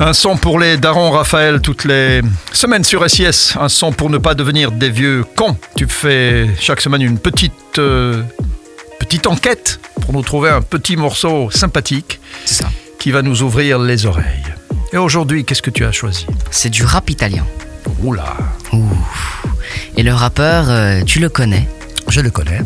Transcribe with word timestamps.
Un 0.00 0.12
son 0.12 0.36
pour 0.36 0.58
les 0.58 0.76
darons, 0.76 1.12
Raphaël, 1.12 1.60
toutes 1.60 1.84
les 1.84 2.20
semaines 2.52 2.82
sur 2.82 3.08
SIS. 3.08 3.54
Un 3.60 3.68
son 3.68 3.92
pour 3.92 4.10
ne 4.10 4.18
pas 4.18 4.34
devenir 4.34 4.72
des 4.72 4.90
vieux 4.90 5.24
cons. 5.36 5.56
Tu 5.76 5.86
fais 5.86 6.48
chaque 6.58 6.80
semaine 6.80 7.00
une 7.02 7.16
petite, 7.16 7.78
euh, 7.78 8.20
petite 8.98 9.28
enquête 9.28 9.78
pour 10.00 10.12
nous 10.12 10.22
trouver 10.22 10.50
un 10.50 10.62
petit 10.62 10.96
morceau 10.96 11.48
sympathique 11.52 12.18
ça. 12.44 12.68
qui 12.98 13.12
va 13.12 13.22
nous 13.22 13.42
ouvrir 13.42 13.78
les 13.78 14.04
oreilles. 14.04 14.42
Et 14.92 14.96
aujourd'hui, 14.96 15.44
qu'est-ce 15.44 15.62
que 15.62 15.70
tu 15.70 15.84
as 15.84 15.92
choisi? 15.92 16.26
C'est 16.50 16.70
du 16.70 16.82
rap 16.82 17.08
italien. 17.08 17.46
Oula, 18.02 18.34
Et 19.96 20.02
le 20.02 20.12
rappeur, 20.12 20.70
euh, 20.70 21.02
tu 21.02 21.20
le 21.20 21.28
connais? 21.28 21.68
je 22.08 22.20
le 22.20 22.30
connais. 22.30 22.60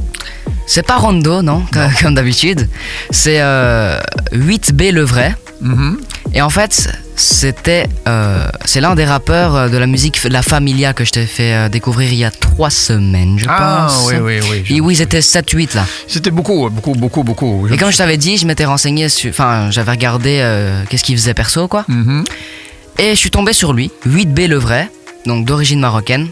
C'est 0.66 0.82
pas 0.86 0.96
Rondo, 0.96 1.42
non, 1.42 1.62
comme, 1.74 1.92
comme 2.00 2.14
d'habitude. 2.14 2.68
C'est 3.10 3.40
euh, 3.42 4.00
8B 4.32 4.92
le 4.92 5.02
vrai. 5.02 5.36
Mhm. 5.60 6.00
Et 6.32 6.40
en 6.40 6.50
fait, 6.50 6.90
c'était, 7.18 7.86
euh, 8.06 8.46
c'est 8.64 8.80
l'un 8.80 8.94
des 8.94 9.04
rappeurs 9.04 9.54
euh, 9.56 9.68
de 9.68 9.76
la 9.76 9.86
musique 9.86 10.22
La 10.30 10.42
Familia 10.42 10.92
que 10.92 11.04
je 11.04 11.10
t'ai 11.10 11.26
fait 11.26 11.52
euh, 11.52 11.68
découvrir 11.68 12.12
il 12.12 12.18
y 12.18 12.24
a 12.24 12.30
trois 12.30 12.70
semaines, 12.70 13.38
je 13.38 13.46
Ah 13.48 13.86
pense. 13.88 14.06
oui, 14.08 14.14
oui, 14.20 14.38
oui. 14.50 14.62
je- 14.64 14.74
Et 14.74 14.80
oui, 14.80 14.94
ils 14.94 15.02
étaient 15.02 15.20
7-8 15.20 15.74
là. 15.74 15.84
C'était 16.06 16.30
beaucoup, 16.30 16.70
beaucoup, 16.70 16.92
beaucoup, 16.92 17.22
beaucoup. 17.24 17.66
Et 17.72 17.76
comme 17.76 17.90
je 17.90 17.96
t'avais 17.96 18.16
dit, 18.16 18.36
je 18.38 18.46
m'étais 18.46 18.64
renseigné 18.64 19.08
sur. 19.08 19.30
Enfin, 19.30 19.70
j'avais 19.70 19.90
regardé 19.90 20.38
euh, 20.40 20.82
qu'est-ce 20.88 21.02
qu'il 21.04 21.16
faisait 21.16 21.34
perso, 21.34 21.66
quoi. 21.68 21.84
Mhm. 21.88 22.24
Et 22.98 23.10
je 23.10 23.14
suis 23.18 23.30
tombé 23.30 23.52
sur 23.52 23.72
lui, 23.72 23.90
8B 24.06 24.46
le 24.48 24.56
vrai, 24.56 24.88
donc 25.26 25.44
d'origine 25.44 25.80
marocaine. 25.80 26.28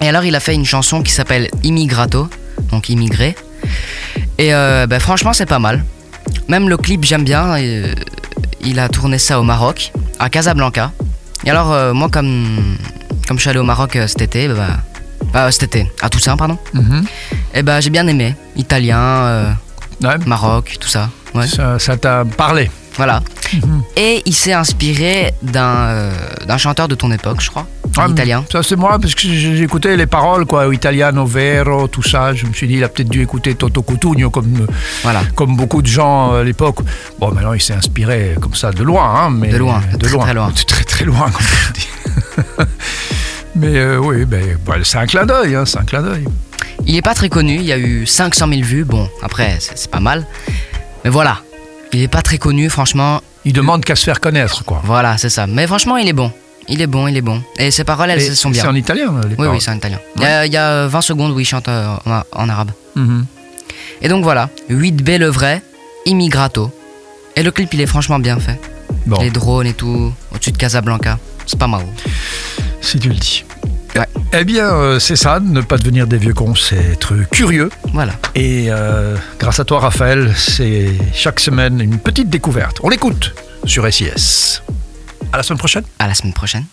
Et 0.00 0.08
alors, 0.08 0.24
il 0.24 0.34
a 0.34 0.40
fait 0.40 0.54
une 0.54 0.64
chanson 0.64 1.02
qui 1.02 1.12
s'appelle 1.12 1.48
Immigrato, 1.62 2.28
donc 2.70 2.88
immigré. 2.88 3.36
Et 4.38 4.52
euh, 4.54 4.86
bah, 4.86 4.98
franchement, 4.98 5.32
c'est 5.32 5.46
pas 5.46 5.58
mal. 5.60 5.84
Même 6.48 6.68
le 6.68 6.76
clip, 6.76 7.04
j'aime 7.04 7.24
bien. 7.24 7.56
et, 7.56 7.82
il 8.62 8.78
a 8.78 8.88
tourné 8.88 9.18
ça 9.18 9.40
au 9.40 9.42
Maroc, 9.42 9.92
à 10.18 10.28
Casablanca. 10.30 10.92
Et 11.44 11.50
alors, 11.50 11.72
euh, 11.72 11.92
moi, 11.92 12.08
comme, 12.08 12.76
comme 13.26 13.36
je 13.36 13.42
suis 13.42 13.50
allé 13.50 13.58
au 13.58 13.64
Maroc 13.64 13.96
euh, 13.96 14.06
cet 14.06 14.22
été, 14.22 14.48
bah, 14.48 14.78
bah, 15.32 15.50
cet 15.50 15.64
été, 15.64 15.90
à 16.00 16.08
Toussaint, 16.08 16.36
pardon. 16.36 16.58
Mhm. 16.74 17.04
Et 17.54 17.62
bah, 17.62 17.80
j'ai 17.80 17.90
bien 17.90 18.06
aimé. 18.06 18.36
Italien, 18.56 18.98
euh, 18.98 19.50
Ouais, 20.02 20.18
Maroc, 20.26 20.76
tout 20.80 20.88
ça. 20.88 21.10
Ouais. 21.34 21.46
ça 21.46 21.78
ça 21.78 21.96
t'a 21.96 22.24
parlé. 22.24 22.70
Voilà. 22.96 23.22
Mhm. 23.54 23.82
Et 23.96 24.22
il 24.26 24.34
s'est 24.34 24.52
inspiré 24.52 25.32
d'un 25.42 25.74
euh, 25.90 26.12
d'un 26.46 26.58
chanteur 26.58 26.88
de 26.88 26.94
ton 26.96 27.10
époque, 27.12 27.40
je 27.40 27.50
crois, 27.50 27.66
Ah, 27.96 28.06
italien. 28.08 28.44
Ça, 28.50 28.62
c'est 28.62 28.76
moi, 28.76 28.98
parce 28.98 29.14
que 29.14 29.62
écouté 29.62 29.96
les 29.96 30.06
paroles, 30.06 30.46
quoi, 30.46 30.72
italiano 30.74 31.26
vero, 31.26 31.88
tout 31.88 32.02
ça. 32.02 32.32
Je 32.34 32.46
me 32.46 32.52
suis 32.52 32.66
dit, 32.66 32.74
il 32.74 32.84
a 32.84 32.88
peut-être 32.88 33.08
dû 33.08 33.22
écouter 33.22 33.54
Toto 33.54 33.82
Cutugno, 33.82 34.30
comme, 34.30 34.66
Voilà. 35.02 35.22
comme 35.34 35.56
beaucoup 35.56 35.82
de 35.82 35.86
gens 35.86 36.34
à 36.34 36.42
l'époque. 36.42 36.78
Bon, 37.18 37.30
maintenant, 37.32 37.52
il 37.52 37.60
s'est 37.60 37.74
inspiré 37.74 38.36
comme 38.40 38.54
ça, 38.54 38.70
de 38.70 38.82
loin, 38.82 39.04
hein, 39.26 39.30
mais 39.30 39.48
De 39.48 39.58
loin, 39.58 39.80
de 39.92 39.98
très, 39.98 40.12
loin, 40.12 40.22
très 40.24 40.34
loin. 40.34 40.52
Très, 40.66 40.84
très 40.84 41.04
loin, 41.04 41.30
comme 41.30 41.46
tu 41.74 41.80
dis. 41.80 41.88
mais 43.56 43.76
euh, 43.78 43.98
oui, 43.98 44.24
ben, 44.24 44.56
c'est 44.82 44.98
un 44.98 45.06
clin 45.06 45.26
d'œil, 45.26 45.54
hein, 45.54 45.64
c'est 45.66 45.78
un 45.78 45.84
clin 45.84 46.02
d'œil. 46.02 46.24
Il 46.86 46.96
est 46.96 47.02
pas 47.02 47.14
très 47.14 47.28
connu, 47.28 47.56
il 47.56 47.64
y 47.64 47.72
a 47.72 47.78
eu 47.78 48.06
500 48.06 48.48
000 48.48 48.62
vues. 48.62 48.84
Bon, 48.84 49.08
après, 49.22 49.58
c'est 49.60 49.90
pas 49.90 50.00
mal. 50.00 50.26
Mais 51.04 51.10
voilà. 51.10 51.38
Il 51.92 52.02
est 52.02 52.08
pas 52.08 52.22
très 52.22 52.38
connu, 52.38 52.70
franchement. 52.70 53.20
Il 53.44 53.52
demande 53.52 53.84
qu'à 53.84 53.96
se 53.96 54.04
faire 54.04 54.20
connaître, 54.20 54.64
quoi. 54.64 54.80
Voilà, 54.84 55.18
c'est 55.18 55.28
ça. 55.28 55.46
Mais 55.46 55.66
franchement, 55.66 55.96
il 55.96 56.08
est 56.08 56.12
bon. 56.14 56.32
Il 56.68 56.80
est 56.80 56.86
bon, 56.86 57.08
il 57.08 57.16
est 57.16 57.22
bon. 57.22 57.42
Et 57.58 57.70
ses 57.70 57.84
paroles, 57.84 58.10
elles 58.10 58.20
Et 58.20 58.34
sont 58.34 58.52
C'est 58.52 58.60
bien. 58.62 58.70
en 58.70 58.74
italien, 58.74 59.12
les 59.24 59.30
Oui, 59.30 59.36
paroles. 59.36 59.52
oui, 59.54 59.60
c'est 59.60 59.70
en 59.70 59.76
italien. 59.76 59.98
Il 60.16 60.22
y, 60.22 60.26
a, 60.26 60.46
il 60.46 60.52
y 60.52 60.56
a 60.56 60.86
20 60.86 61.00
secondes 61.00 61.32
où 61.32 61.40
il 61.40 61.44
chante 61.44 61.68
euh, 61.68 61.94
en, 62.06 62.22
en 62.32 62.48
arabe. 62.48 62.70
Mhm. 62.94 63.24
Et 64.00 64.08
donc 64.08 64.22
voilà, 64.24 64.48
8B 64.70 65.18
le 65.18 65.26
vrai, 65.26 65.62
Immigrato. 66.06 66.70
Et 67.36 67.42
le 67.42 67.50
clip, 67.50 67.72
il 67.74 67.80
est 67.80 67.86
franchement 67.86 68.18
bien 68.18 68.38
fait. 68.38 68.60
Bon, 69.06 69.20
Les 69.20 69.30
drones 69.30 69.66
et 69.66 69.72
tout, 69.74 70.12
au-dessus 70.34 70.52
de 70.52 70.56
Casablanca. 70.58 71.18
C'est 71.46 71.58
pas 71.58 71.66
mal. 71.66 71.82
si 72.80 72.98
tu 72.98 73.08
le 73.08 73.14
dis. 73.16 73.44
Ouais. 73.96 74.06
Eh 74.32 74.44
bien, 74.44 74.66
euh, 74.72 74.98
c'est 74.98 75.16
ça, 75.16 75.38
ne 75.40 75.60
pas 75.60 75.76
devenir 75.76 76.06
des 76.06 76.16
vieux 76.16 76.32
cons, 76.32 76.54
c'est 76.54 76.76
être 76.76 77.14
curieux. 77.30 77.68
Voilà. 77.92 78.14
Et 78.34 78.66
euh, 78.70 79.16
grâce 79.38 79.60
à 79.60 79.64
toi, 79.64 79.80
Raphaël, 79.80 80.32
c'est 80.36 80.92
chaque 81.12 81.40
semaine 81.40 81.80
une 81.80 81.98
petite 81.98 82.30
découverte. 82.30 82.78
On 82.82 82.88
l'écoute 82.88 83.34
sur 83.66 83.86
SIS. 83.92 84.62
À 85.32 85.38
la 85.38 85.42
semaine 85.42 85.58
prochaine. 85.58 85.84
À 85.98 86.06
la 86.06 86.14
semaine 86.14 86.34
prochaine. 86.34 86.64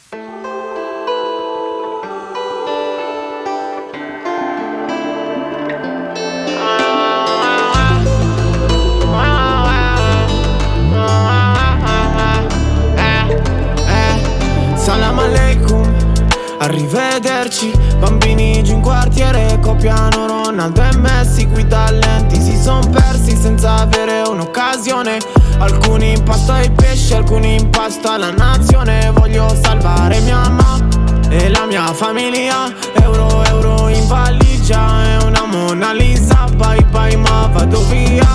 Arrivederci 16.79 17.71
Bambini 17.99 18.63
giù 18.63 18.75
in 18.75 18.81
quartiere 18.81 19.59
copiano 19.61 20.27
Ronaldo 20.27 20.81
e 20.81 20.95
Messi. 20.97 21.45
Qui 21.47 21.67
talenti 21.67 22.39
si 22.39 22.55
son 22.55 22.89
persi 22.89 23.35
senza 23.35 23.79
avere 23.81 24.21
un'occasione. 24.21 25.17
Alcuni 25.57 26.11
in 26.13 26.23
pasto 26.23 26.53
ai 26.53 26.71
pesci, 26.71 27.13
alcuni 27.13 27.55
in 27.55 27.69
pasto 27.69 28.09
alla 28.09 28.31
nazione. 28.31 29.11
Voglio 29.13 29.53
salvare 29.61 30.21
mia 30.21 30.37
mamma 30.37 30.87
e 31.29 31.49
la 31.49 31.65
mia 31.65 31.93
famiglia. 31.93 32.73
Euro, 33.01 33.43
euro 33.45 33.89
in 33.89 34.07
valigia 34.07 35.03
è 35.03 35.23
una 35.23 35.45
Mona 35.45 35.91
Lisa. 35.91 36.45
Bye 36.55 36.85
bye 36.85 37.17
ma 37.17 37.49
vado 37.51 37.83
via, 37.87 38.27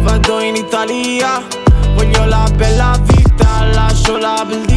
vado 0.00 0.40
in 0.40 0.56
Italia. 0.56 1.40
Voglio 1.94 2.24
la 2.24 2.48
bella 2.56 2.98
vita, 3.04 3.64
lascio 3.72 4.16
la 4.16 4.44
beldia 4.46 4.75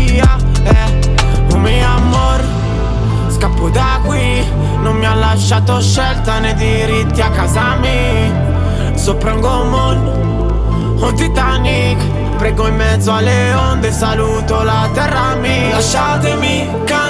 scappo 3.50 3.70
da 3.70 4.00
qui. 4.06 4.46
Non 4.82 4.98
mi 4.98 5.06
ha 5.06 5.16
lasciato 5.16 5.82
scelta 5.82 6.40
né 6.40 6.54
diritti 6.54 7.22
a 7.22 7.30
casa 7.30 7.76
mia. 7.80 8.96
Sopra 8.96 9.34
un 9.34 9.42
gommone, 9.42 10.10
un 11.00 11.14
Titanic. 11.16 11.98
Prego 12.38 12.68
in 12.68 12.76
mezzo 12.76 13.12
alle 13.12 13.54
onde, 13.54 13.92
saluto 13.92 14.64
la 14.64 14.90
terra 14.94 15.36
mia. 15.36 15.76
Lasciatemi 15.76 16.70
cantare 16.86 17.09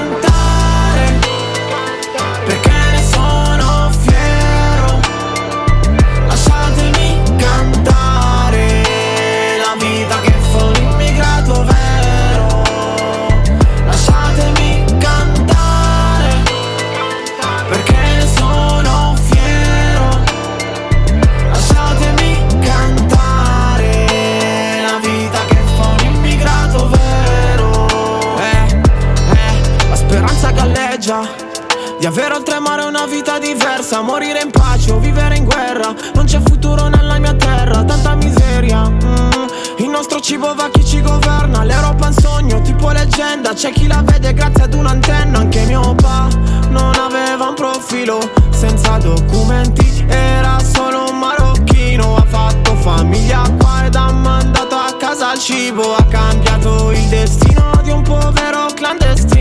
Avere 32.09 32.33
oltremare 32.33 32.85
una 32.85 33.05
vita 33.05 33.37
diversa 33.37 34.01
Morire 34.01 34.41
in 34.41 34.49
pace 34.49 34.91
o 34.91 34.97
vivere 34.97 35.37
in 35.37 35.43
guerra. 35.43 35.93
Non 36.15 36.25
c'è 36.25 36.41
futuro 36.43 36.87
nella 36.87 37.19
mia 37.19 37.35
terra 37.35 37.83
Tanta 37.83 38.15
miseria 38.15 38.89
mm. 38.89 39.77
Il 39.77 39.89
nostro 39.89 40.19
cibo 40.19 40.55
va 40.55 40.63
a 40.63 40.69
chi 40.71 40.83
ci 40.83 41.01
governa 41.01 41.63
L'Europa 41.63 42.05
è 42.05 42.07
un 42.07 42.13
sogno 42.13 42.61
tipo 42.61 42.89
leggenda. 42.89 43.53
C'è 43.53 43.71
chi 43.71 43.85
la 43.85 44.01
vede 44.03 44.33
grazie 44.33 44.63
ad 44.63 44.73
un'antenna 44.73 45.37
Anche 45.37 45.63
mio 45.65 45.93
pa 45.93 46.27
non 46.69 46.95
aveva 46.95 47.49
un 47.49 47.53
profilo. 47.53 48.17
Senza 48.49 48.97
documenti 48.97 50.03
Era 50.07 50.57
solo 50.63 51.11
un 51.11 51.19
marocchino. 51.19 52.15
Ha 52.15 52.25
fatto 52.25 52.73
famiglia 52.77 53.43
qua 53.59 53.85
ed 53.85 53.93
ha 53.93 54.11
mandato 54.11 54.73
a 54.73 54.95
casa 54.97 55.33
il 55.33 55.39
cibo. 55.39 55.93
Ha 55.93 56.03
cambiato 56.05 56.89
il 56.89 57.05
destino 57.07 57.79
di 57.83 57.91
un 57.91 58.01
povero 58.01 58.65
clandestino 58.73 59.38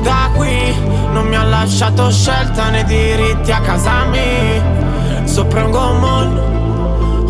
da 0.00 0.30
qui, 0.34 0.74
non 1.12 1.26
mi 1.26 1.36
ha 1.36 1.44
lasciato 1.44 2.10
scelta 2.10 2.70
né 2.70 2.84
diritti 2.84 3.52
a 3.52 3.60
casa 3.60 4.04
mia. 4.06 5.24
Sopra 5.24 5.64
un 5.64 5.70
gommone, 5.70 6.40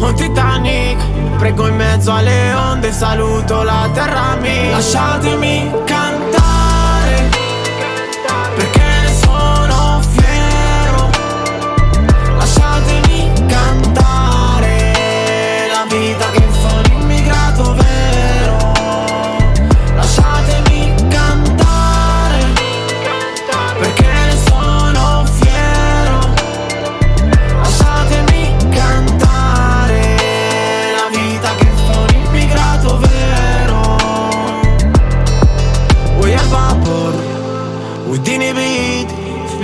un 0.00 0.14
Titanic. 0.14 0.98
Prego 1.38 1.68
in 1.68 1.76
mezzo 1.76 2.12
alle 2.12 2.52
onde, 2.54 2.92
saluto 2.92 3.62
la 3.62 3.88
terra 3.92 4.36
mia. 4.40 4.70
Lasciatemi 4.72 5.70
cantare 5.84 6.29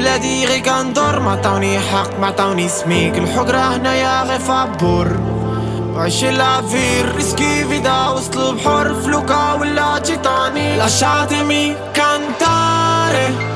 بلادي 0.07 0.61
كندور 0.61 1.21
ما 1.21 1.31
عطاوني 1.31 1.79
حق 1.79 2.19
ما 2.21 2.27
عطاوني 2.27 2.69
سميك. 2.69 3.19
الحقرة 3.19 3.59
هنايا 3.59 4.23
غير 4.23 4.39
فابور. 4.39 5.09
وعيش 5.95 6.25
لافير 6.25 7.15
ريسكي 7.17 7.65
فيدا 7.65 8.09
وسط 8.09 8.37
البحر 8.37 8.95
فلوكا 8.95 9.53
ولا 9.53 9.99
تيتاني 9.99 10.79
lasciatemi 10.83 11.75
cantare 11.99 13.56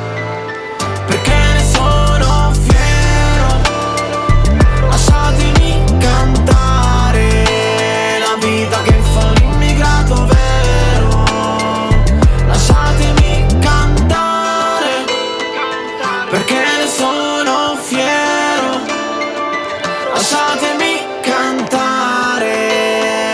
Lasciatemi 20.21 21.01
cantare 21.23 22.53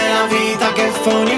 la 0.08 0.26
vita 0.28 0.72
che 0.72 0.88
fa 1.02 1.35